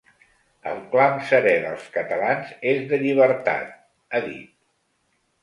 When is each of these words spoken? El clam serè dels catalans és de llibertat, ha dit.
El 0.69 0.79
clam 0.93 1.19
serè 1.31 1.51
dels 1.65 1.83
catalans 1.97 2.55
és 2.73 2.81
de 2.95 3.01
llibertat, 3.05 3.71
ha 4.19 4.25
dit. 4.27 4.51